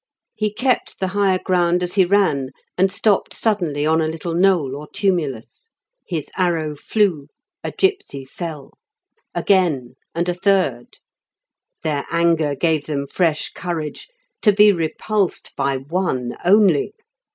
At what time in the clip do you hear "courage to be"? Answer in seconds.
13.51-14.71